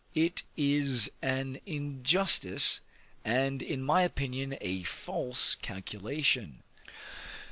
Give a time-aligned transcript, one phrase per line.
[0.15, 2.81] It is an injustice,
[3.23, 6.63] and in my opinion, a false calculation.